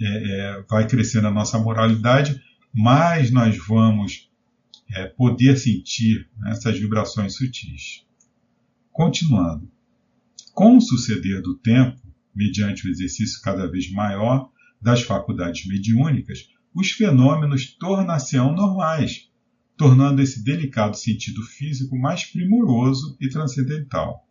[0.00, 4.28] é, é, vai crescendo a nossa moralidade, mais nós vamos
[4.92, 8.04] é, poder sentir né, essas vibrações sutis.
[8.90, 9.70] Continuando.
[10.54, 12.00] Com o suceder do tempo,
[12.32, 19.28] mediante o exercício cada vez maior das faculdades mediúnicas, os fenômenos tornar-se-ão normais,
[19.76, 24.28] tornando esse delicado sentido físico mais primoroso e transcendental.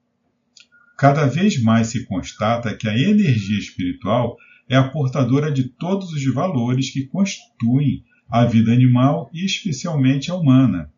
[0.97, 4.38] Cada vez mais se constata que a energia espiritual
[4.69, 10.36] é a portadora de todos os valores que constituem a vida animal e especialmente a
[10.36, 10.89] humana.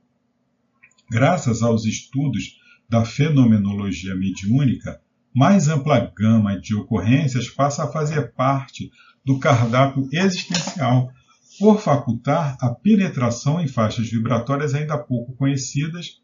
[1.10, 5.02] Graças aos estudos da fenomenologia mediúnica,
[5.36, 8.90] mais ampla gama de ocorrências passa a fazer parte
[9.26, 11.12] do cardápio existencial,
[11.60, 16.22] por facultar a penetração em faixas vibratórias ainda pouco conhecidas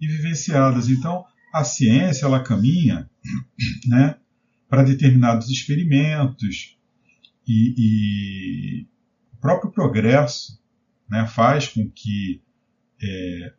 [0.00, 0.88] e vivenciadas.
[0.88, 3.08] Então, a ciência ela caminha
[3.86, 4.16] né,
[4.68, 6.76] para determinados experimentos
[7.46, 8.86] e, e,
[9.32, 10.60] o próprio progresso
[11.08, 12.40] né, faz com que
[13.02, 13.52] é,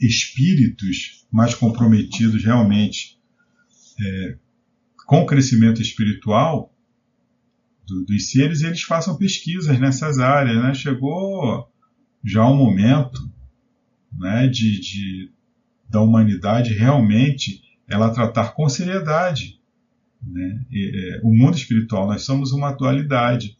[0.00, 3.17] espíritos mais comprometidos realmente
[4.00, 4.38] é,
[5.06, 6.72] com o crescimento espiritual
[7.86, 10.62] do, dos seres, eles façam pesquisas nessas áreas.
[10.62, 10.74] Né?
[10.74, 11.68] Chegou
[12.24, 13.30] já um momento
[14.12, 15.32] né, de, de,
[15.88, 19.58] da humanidade realmente ela tratar com seriedade
[20.22, 20.64] né?
[20.70, 22.06] E, é, o mundo espiritual.
[22.06, 23.56] Nós somos uma dualidade.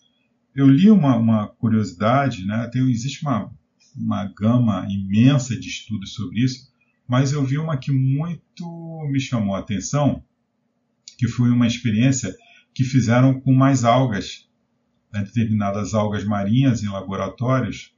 [0.55, 2.69] Eu li uma, uma curiosidade, né?
[2.73, 3.51] Tem, existe uma,
[3.97, 6.69] uma gama imensa de estudos sobre isso,
[7.07, 10.23] mas eu vi uma que muito me chamou a atenção,
[11.19, 12.35] que foi uma experiência
[12.73, 14.49] que fizeram com mais algas,
[15.13, 17.93] né, determinadas algas marinhas em laboratórios,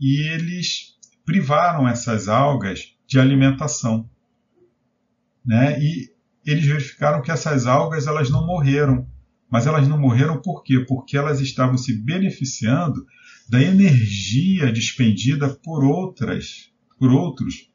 [0.00, 4.10] e eles privaram essas algas de alimentação.
[5.46, 5.80] Né?
[5.80, 6.10] E
[6.44, 9.08] eles verificaram que essas algas elas não morreram.
[9.50, 10.80] Mas elas não morreram por quê?
[10.80, 13.06] Porque elas estavam se beneficiando
[13.48, 17.70] da energia despendida por outras, por outros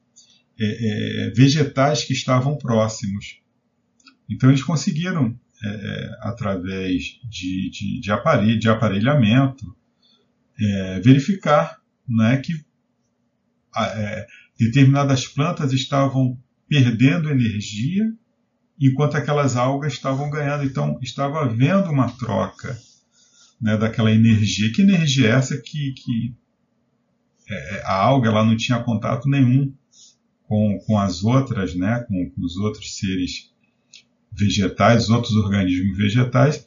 [0.59, 3.38] é, é, vegetais que estavam próximos.
[4.30, 9.76] Então eles conseguiram, é, é através de, de, de, aparelho, de aparelhamento,
[10.60, 12.54] é, verificar né, que
[13.78, 14.28] é,
[14.60, 16.38] determinadas plantas estavam
[16.68, 18.12] perdendo energia
[18.80, 20.63] enquanto aquelas algas estavam ganhando.
[20.63, 22.78] Então estava havendo uma troca
[23.60, 24.72] né, daquela energia.
[24.72, 26.36] Que energia é essa que, que
[27.50, 29.74] é, é, a alga ela não tinha contato nenhum
[30.44, 33.52] com, com as outras, né, com, com os outros seres
[34.32, 36.65] vegetais, os outros organismos vegetais,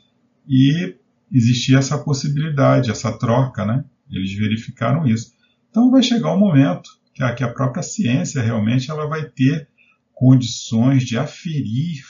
[0.48, 0.94] e
[1.31, 3.85] existia essa possibilidade, essa troca, né?
[4.11, 5.33] Eles verificaram isso.
[5.70, 9.68] Então vai chegar um momento que a, que a própria ciência realmente ela vai ter
[10.12, 12.03] condições de aferir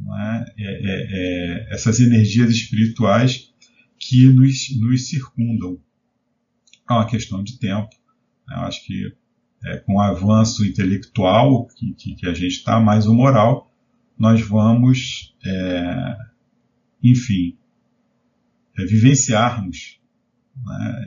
[0.00, 3.52] né, é, é, é, essas energias espirituais
[3.98, 5.78] que nos, nos circundam.
[6.88, 7.88] É uma questão de tempo.
[8.46, 8.56] Né?
[8.56, 9.12] Eu acho que
[9.64, 13.67] é, com o avanço intelectual que, que, que a gente está, mais o moral,
[14.18, 16.16] nós vamos, é,
[17.02, 17.56] enfim,
[18.76, 20.00] é, vivenciarmos
[20.64, 21.04] né,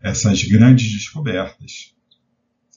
[0.00, 1.94] essas grandes descobertas.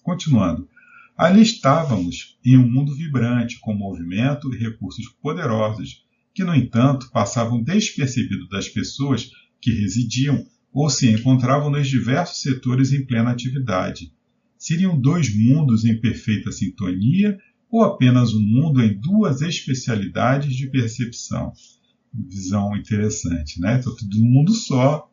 [0.03, 0.69] Continuando.
[1.17, 7.61] Ali estávamos em um mundo vibrante, com movimento e recursos poderosos, que, no entanto, passavam
[7.61, 14.11] despercebidos das pessoas que residiam ou se encontravam nos diversos setores em plena atividade.
[14.57, 17.37] Seriam dois mundos em perfeita sintonia
[17.71, 21.53] ou apenas um mundo em duas especialidades de percepção?
[22.13, 23.77] Visão interessante, né?
[23.79, 25.09] Então, tudo um mundo só.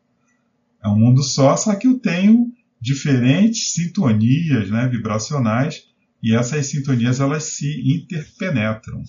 [0.83, 5.83] É um mundo só, só que eu tenho diferentes sintonias né, vibracionais
[6.21, 9.03] e essas sintonias elas se interpenetram.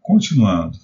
[0.00, 0.78] Continuando.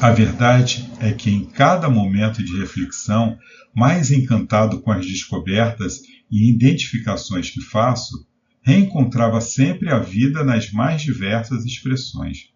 [0.00, 3.36] A verdade é que em cada momento de reflexão,
[3.74, 8.27] mais encantado com as descobertas e identificações que faço,
[8.68, 12.50] reencontrava sempre a vida nas mais diversas expressões.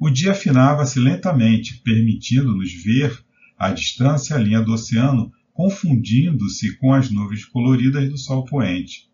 [0.00, 3.22] O dia afinava-se lentamente, permitindo-nos ver
[3.58, 9.06] à distância a linha do oceano confundindo-se com as nuvens coloridas do sol poente.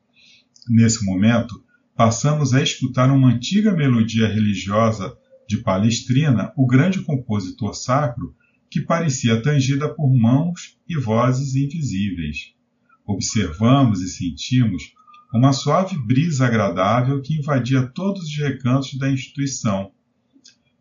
[0.68, 1.64] Nesse momento,
[1.96, 5.12] passamos a escutar uma antiga melodia religiosa
[5.48, 8.36] de Palestrina, o grande compositor sacro,
[8.70, 12.54] que parecia tangida por mãos e vozes invisíveis.
[13.04, 14.92] Observamos e sentimos
[15.38, 19.92] uma suave brisa agradável que invadia todos os recantos da instituição.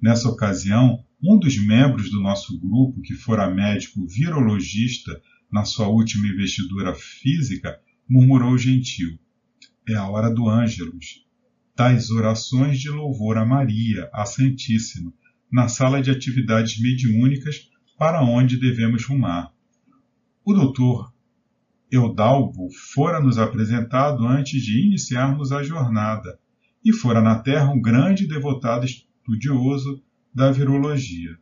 [0.01, 6.27] Nessa ocasião, um dos membros do nosso grupo, que fora médico virologista na sua última
[6.27, 9.19] investidura física, murmurou gentil:
[9.87, 11.25] É a hora do Ângelus,
[11.75, 15.13] das orações de louvor a Maria, a Santíssima,
[15.51, 19.53] na sala de atividades mediúnicas para onde devemos rumar.
[20.43, 21.13] O doutor
[21.91, 26.39] Eudalbo fora nos apresentado antes de iniciarmos a jornada,
[26.83, 30.01] e fora na Terra um grande e devotado estudioso
[30.33, 31.37] da virologia.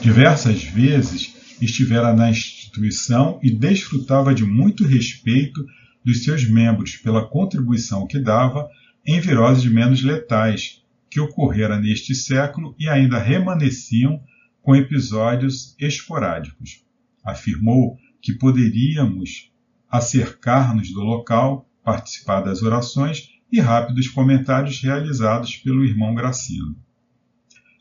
[0.00, 5.64] Diversas vezes estivera na instituição e desfrutava de muito respeito
[6.04, 8.68] dos seus membros pela contribuição que dava
[9.06, 14.20] em viroses menos letais, que ocorrera neste século e ainda remanesciam
[14.60, 16.84] com episódios esporádicos.
[17.24, 19.52] Afirmou que poderíamos
[19.90, 26.74] acercar-nos do local, participar das orações e rápidos comentários realizados pelo irmão Gracino.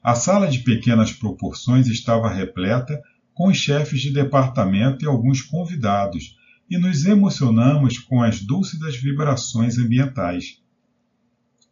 [0.03, 2.99] A sala de pequenas proporções estava repleta
[3.33, 6.35] com os chefes de departamento e alguns convidados,
[6.69, 10.61] e nos emocionamos com as dúlcidas vibrações ambientais.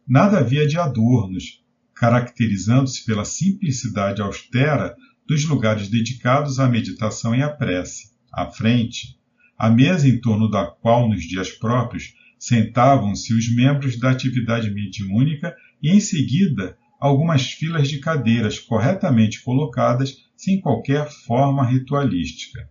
[0.06, 4.94] Nada havia de adornos, caracterizando-se pela simplicidade austera
[5.26, 8.10] dos lugares dedicados à meditação e à prece.
[8.32, 9.18] À frente,
[9.58, 15.54] a mesa em torno da qual, nos dias próprios, sentavam-se os membros da atividade mediúnica
[15.82, 22.68] e, em seguida, algumas filas de cadeiras corretamente colocadas sem qualquer forma ritualística.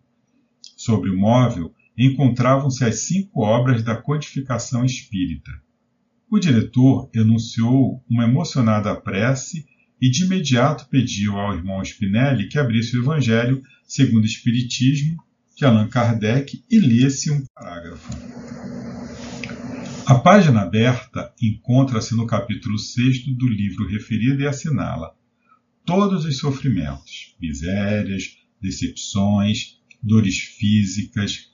[0.76, 5.52] Sobre o móvel encontravam-se as cinco obras da codificação espírita.
[6.32, 9.66] O diretor enunciou uma emocionada prece
[10.02, 15.18] e de imediato pediu ao irmão Spinelli que abrisse o Evangelho segundo o Espiritismo
[15.60, 18.10] de Allan Kardec e lesse um parágrafo.
[20.06, 25.14] A página aberta encontra-se no capítulo 6 do livro referido e assinala
[25.86, 31.50] todos os sofrimentos, misérias, decepções, dores físicas,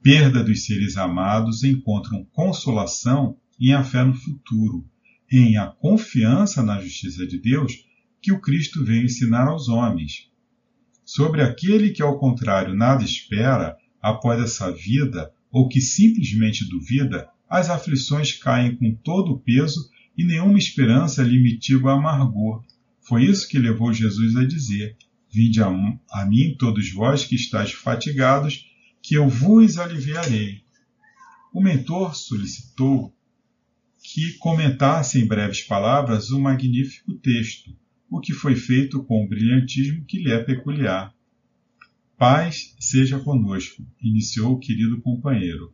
[0.00, 4.88] perda dos seres amados encontram consolação em a fé no futuro,
[5.28, 7.84] em a confiança na justiça de Deus
[8.22, 10.29] que o Cristo veio ensinar aos homens.
[11.12, 17.68] Sobre aquele que, ao contrário, nada espera após essa vida ou que simplesmente duvida, as
[17.68, 22.62] aflições caem com todo o peso e nenhuma esperança lhe mitiga o amargor.
[23.00, 24.96] Foi isso que levou Jesus a dizer:
[25.28, 25.66] Vinde a,
[26.12, 28.70] a mim, todos vós que estáis fatigados,
[29.02, 30.62] que eu vos aliviarei.
[31.52, 33.12] O mentor solicitou
[34.00, 37.76] que comentasse em breves palavras o magnífico texto,
[38.10, 41.14] o que foi feito com o brilhantismo que lhe é peculiar.
[42.18, 45.72] Paz seja conosco, iniciou o querido companheiro.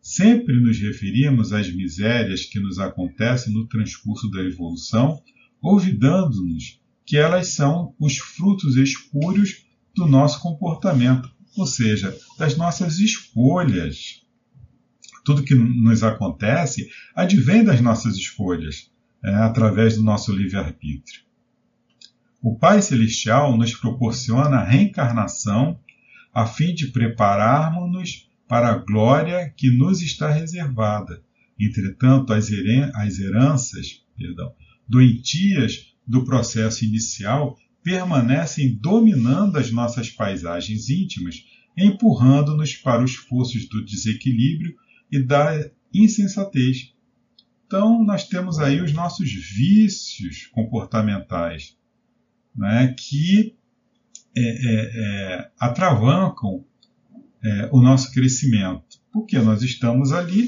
[0.00, 5.20] Sempre nos referimos às misérias que nos acontecem no transcurso da evolução,
[5.60, 14.22] olvidando-nos que elas são os frutos espúrios do nosso comportamento, ou seja, das nossas escolhas.
[15.24, 18.90] Tudo que nos acontece advém das nossas escolhas,
[19.22, 21.29] é, através do nosso livre-arbítrio.
[22.42, 25.78] O Pai Celestial nos proporciona a reencarnação
[26.32, 31.22] a fim de prepararmos-nos para a glória que nos está reservada.
[31.60, 34.54] Entretanto, as, heranças perdão,
[34.88, 41.44] doentias do processo inicial permanecem dominando as nossas paisagens íntimas,
[41.76, 44.74] empurrando-nos para os fossos do desequilíbrio
[45.12, 46.94] e da insensatez.
[47.66, 51.76] Então, nós temos aí os nossos vícios comportamentais,
[52.60, 53.56] né, que
[54.36, 56.62] é, é, é, atravancam
[57.42, 60.46] é, o nosso crescimento, porque nós estamos ali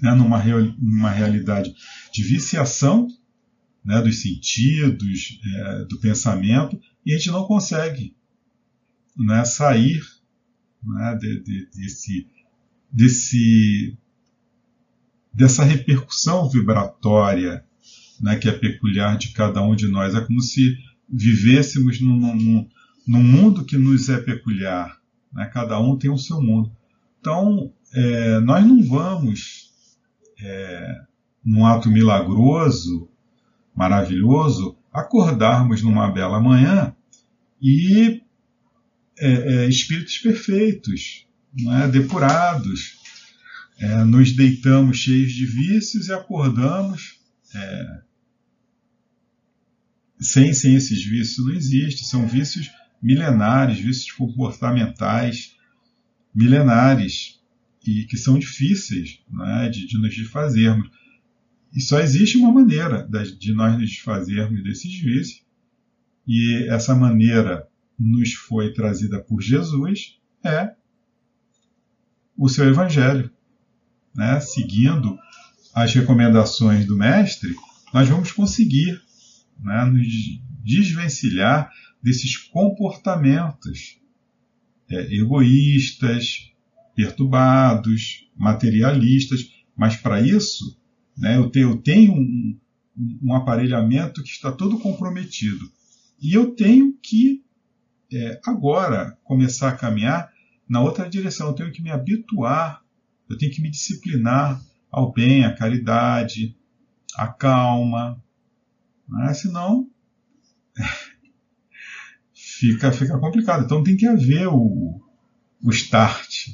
[0.00, 1.74] né, numa, real, numa realidade
[2.12, 3.08] de viciação
[3.84, 8.14] né, dos sentidos, é, do pensamento, e a gente não consegue
[9.16, 10.00] né, sair
[10.84, 12.28] né, de, de, desse,
[12.92, 13.98] desse,
[15.32, 17.66] dessa repercussão vibratória
[18.24, 20.14] né, que é peculiar de cada um de nós.
[20.14, 22.68] É como se vivêssemos num, num,
[23.06, 24.98] num mundo que nos é peculiar.
[25.30, 25.44] Né?
[25.52, 26.74] Cada um tem o seu mundo.
[27.20, 29.70] Então, é, nós não vamos,
[30.40, 31.02] é,
[31.44, 33.10] num ato milagroso,
[33.76, 36.96] maravilhoso, acordarmos numa bela manhã
[37.60, 38.22] e
[39.18, 41.26] é, é, espíritos perfeitos,
[41.82, 41.88] é?
[41.88, 43.04] depurados.
[43.78, 47.18] É, nos deitamos cheios de vícios e acordamos
[47.54, 48.04] é,
[50.24, 51.46] sem, esses vícios.
[51.46, 52.70] Não existe, são vícios
[53.02, 55.54] milenares, vícios comportamentais
[56.34, 57.40] milenares
[57.86, 60.90] e que são difíceis né, de, de nos desfazermos.
[61.72, 63.06] E só existe uma maneira
[63.38, 65.44] de nós nos desfazermos desses vícios,
[66.26, 67.68] e essa maneira
[67.98, 70.74] nos foi trazida por Jesus, é
[72.36, 73.30] o seu Evangelho.
[74.14, 74.40] Né?
[74.40, 75.18] Seguindo
[75.74, 77.54] as recomendações do Mestre,
[77.92, 79.02] nós vamos conseguir
[79.60, 80.06] né, nos
[80.62, 81.70] desvencilhar
[82.02, 83.98] desses comportamentos
[84.90, 86.52] é, egoístas,
[86.94, 90.78] perturbados, materialistas, mas para isso
[91.16, 92.58] né, eu, tenho, eu tenho um,
[93.22, 95.70] um, aparelhamento que está todo comprometido.
[96.20, 97.42] E eu tenho que
[98.12, 100.32] é, agora começar a caminhar
[100.68, 101.48] na outra direção.
[101.48, 102.82] Eu tenho que me habituar,
[103.28, 106.56] eu tenho que me disciplinar ao bem, à caridade,
[107.16, 108.22] à calma.
[109.08, 109.34] Né?
[109.34, 109.88] Senão
[112.34, 113.64] fica, fica complicado.
[113.64, 115.00] Então tem que haver o,
[115.62, 116.48] o start.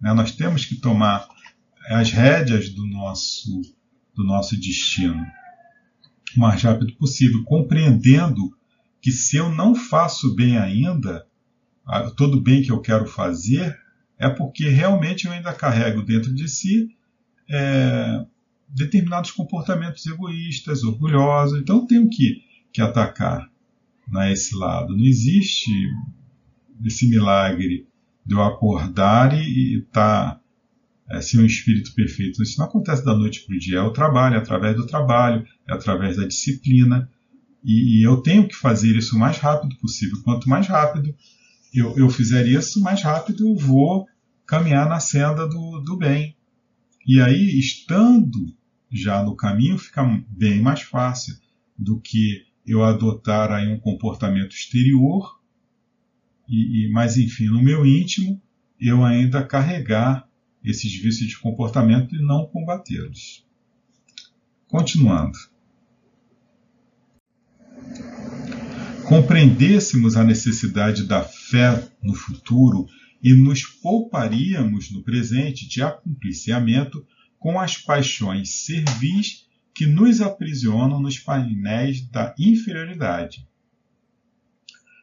[0.00, 0.12] Né?
[0.12, 1.28] Nós temos que tomar
[1.88, 3.60] as rédeas do nosso,
[4.14, 5.24] do nosso destino
[6.36, 8.56] o mais rápido possível, compreendendo
[9.00, 11.26] que se eu não faço bem ainda,
[12.16, 13.76] todo bem que eu quero fazer,
[14.18, 16.88] é porque realmente eu ainda carrego dentro de si
[17.48, 18.24] é,
[18.68, 21.60] determinados comportamentos egoístas, orgulhosos.
[21.60, 22.42] Então eu tenho que,
[22.72, 23.50] que atacar
[24.08, 24.96] né, esse lado.
[24.96, 25.70] Não existe
[26.84, 27.86] esse milagre
[28.24, 30.40] de eu acordar e estar tá,
[31.10, 32.42] é, ser um espírito perfeito.
[32.42, 33.78] Isso não acontece da noite para o dia.
[33.78, 37.10] É o trabalho, é através do trabalho, é através da disciplina.
[37.64, 40.20] E, e, eu tenho que fazer isso o mais rápido possível.
[40.22, 41.14] Quanto mais rápido
[41.74, 44.06] eu, eu fizer isso, mais rápido eu vou
[44.46, 46.35] caminhar na senda do, do bem.
[47.06, 48.52] E aí, estando
[48.90, 51.36] já no caminho, fica bem mais fácil
[51.78, 55.38] do que eu adotar aí um comportamento exterior,
[56.48, 58.42] e, e, mas enfim, no meu íntimo,
[58.80, 60.28] eu ainda carregar
[60.64, 63.46] esses vícios de comportamento e não combatê-los.
[64.66, 65.38] Continuando.
[69.04, 72.88] Compreendêssemos a necessidade da fé no futuro
[73.26, 77.04] e nos pouparíamos no presente de acompliciamento
[77.40, 83.44] com as paixões servis que nos aprisionam nos painéis da inferioridade.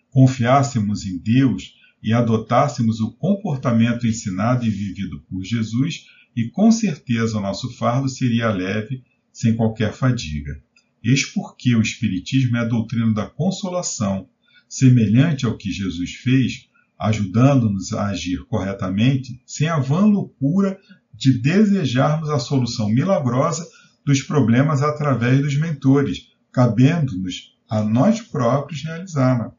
[0.10, 7.38] Confiássemos em Deus e adotássemos o comportamento ensinado e vivido por Jesus, e com certeza
[7.38, 9.04] o nosso fardo seria leve,
[9.34, 10.64] sem qualquer fadiga.
[11.04, 14.30] Eis porque o Espiritismo é a doutrina da consolação,
[14.70, 16.70] semelhante ao que Jesus fez,
[17.04, 20.80] ajudando-nos a agir corretamente, sem a vã loucura
[21.14, 23.68] de desejarmos a solução milagrosa
[24.06, 29.54] dos problemas através dos mentores, cabendo-nos a nós próprios realizá-la.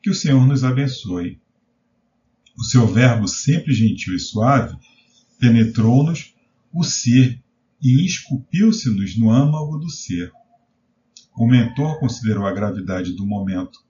[0.00, 1.40] Que o Senhor nos abençoe.
[2.56, 4.76] O seu verbo sempre gentil e suave
[5.40, 6.36] penetrou-nos
[6.72, 7.42] o ser
[7.82, 10.30] e esculpiu-se-nos no âmago do ser.
[11.36, 13.80] O mentor considerou a gravidade do momento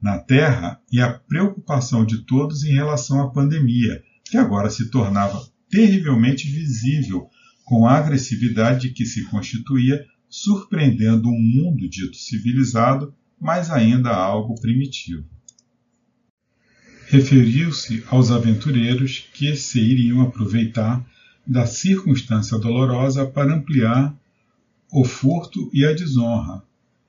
[0.00, 5.46] na Terra e a preocupação de todos em relação à pandemia, que agora se tornava
[5.70, 7.28] terrivelmente visível
[7.64, 15.24] com a agressividade que se constituía, surpreendendo um mundo dito civilizado, mas ainda algo primitivo.
[17.08, 21.04] Referiu-se aos aventureiros que se iriam aproveitar
[21.46, 24.16] da circunstância dolorosa para ampliar
[24.90, 26.62] o furto e a desonra,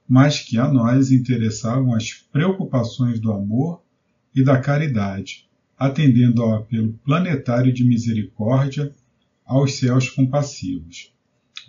[0.08, 3.82] mas que a nós interessavam as preocupações do amor
[4.36, 5.48] e da caridade,
[5.78, 8.94] atendendo ao apelo planetário de misericórdia
[9.46, 11.12] aos céus compassivos.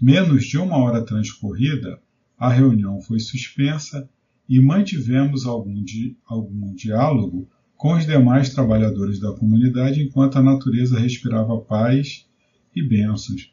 [0.01, 2.01] Menos de uma hora transcorrida,
[2.39, 4.09] a reunião foi suspensa
[4.49, 10.99] e mantivemos algum, di algum diálogo com os demais trabalhadores da comunidade enquanto a natureza
[10.99, 12.27] respirava paz
[12.75, 13.53] e bênçãos.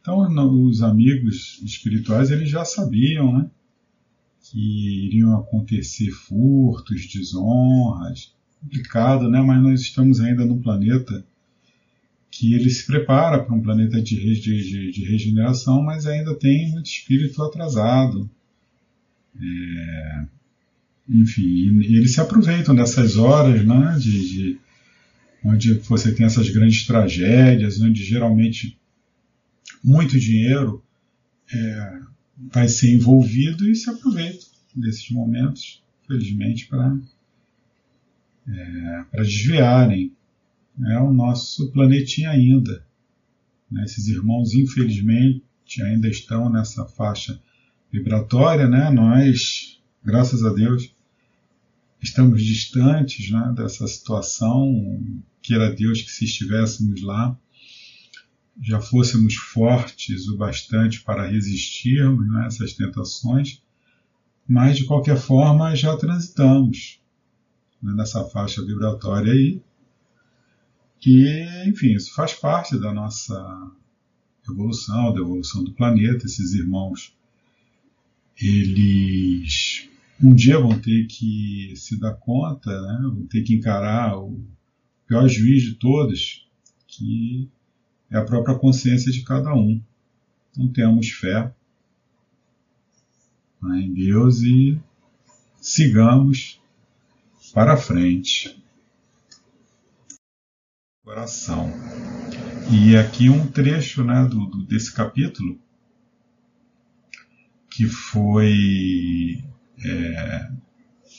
[0.00, 0.20] Então,
[0.64, 3.50] os amigos espirituais eles já sabiam né,
[4.50, 9.40] que iriam acontecer furtos, desonras, complicado, né?
[9.40, 11.24] mas nós estamos ainda num planeta
[12.30, 16.86] que ele se prepara para um planeta de, de, de regeneração, mas ainda tem muito
[16.86, 18.28] espírito atrasado.
[19.40, 20.24] É,
[21.08, 24.58] enfim, eles se aproveitam dessas horas né, de, de,
[25.44, 28.78] onde você tem essas grandes tragédias, onde geralmente
[29.82, 30.82] muito dinheiro
[31.52, 32.00] é,
[32.52, 36.96] vai ser envolvido e se aproveita desses momentos, felizmente, para
[38.46, 40.12] é, para desviarem
[40.76, 42.84] né, o nosso planetinha ainda.
[43.70, 47.38] Né, esses irmãos, infelizmente, ainda estão nessa faixa
[47.92, 48.90] vibratória, né?
[48.90, 50.94] Nós, graças a Deus,
[52.00, 55.02] estamos distantes né, dessa situação.
[55.42, 57.38] Queira Deus que se estivéssemos lá,
[58.60, 63.62] já fôssemos fortes o bastante para resistirmos né, a essas tentações,
[64.46, 67.00] mas de qualquer forma já transitamos
[67.82, 69.62] né, nessa faixa vibratória aí,
[71.00, 73.70] que, enfim, isso faz parte da nossa
[74.48, 76.26] evolução, da evolução do planeta.
[76.26, 77.14] Esses irmãos,
[78.40, 79.88] eles
[80.20, 84.44] um dia vão ter que se dar conta, né, vão ter que encarar o
[85.06, 86.44] pior juiz de todos,
[86.88, 87.48] que
[88.10, 89.82] é a própria consciência de cada um.
[90.50, 91.52] Então temos fé
[93.62, 94.78] né, em Deus e
[95.60, 96.60] sigamos
[97.52, 98.62] para frente.
[101.04, 101.72] Coração.
[102.70, 105.58] E aqui um trecho né, do, do, desse capítulo
[107.70, 109.42] que foi
[109.84, 110.50] é,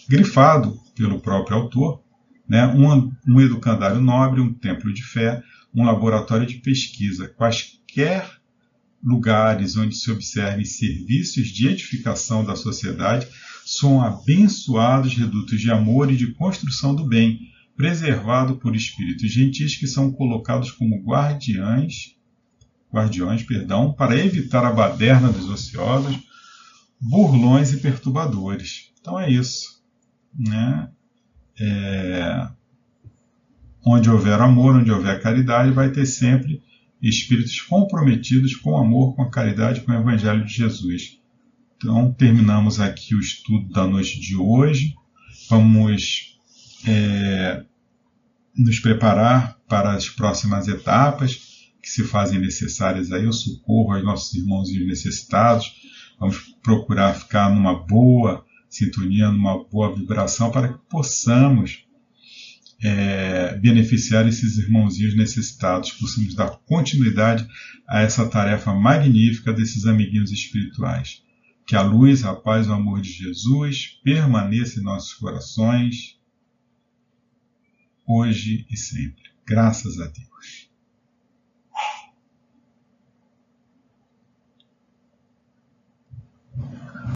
[0.08, 2.04] grifado pelo próprio autor,
[2.48, 5.42] né, um, um educandário nobre, um templo de fé,
[5.74, 8.40] um laboratório de pesquisa, quaisquer
[9.04, 13.28] lugares onde se observem serviços de edificação da sociedade
[13.66, 17.40] são abençoados redutos de amor e de construção do bem,
[17.78, 22.16] preservado por espíritos gentis que são colocados como guardiães,
[22.92, 26.18] guardiões, perdão, para evitar a baderna dos ociosos,
[27.00, 28.92] burlões e perturbadores.
[29.00, 29.82] Então é isso,
[30.38, 30.90] né?
[31.58, 32.50] É...
[33.86, 36.62] Onde houver amor, onde houver caridade, vai ter sempre
[37.02, 41.20] espíritos comprometidos com o amor, com a caridade, com o Evangelho de Jesus.
[41.78, 44.96] Então, terminamos aqui o estudo da noite de hoje.
[45.50, 46.38] Vamos
[46.86, 47.64] é,
[48.56, 51.50] nos preparar para as próximas etapas
[51.82, 55.74] que se fazem necessárias aí, o socorro aos nossos irmãos necessitados.
[56.20, 61.86] Vamos procurar ficar numa boa sintonia, numa boa vibração, para que possamos
[62.82, 67.48] é, beneficiar esses irmãozinhos necessitados, possamos dar continuidade
[67.88, 71.22] a essa tarefa magnífica desses amiguinhos espirituais.
[71.68, 76.18] Que a luz, a paz e o amor de Jesus permaneça em nossos corações,
[78.08, 79.24] hoje e sempre.
[79.46, 80.59] Graças a Deus.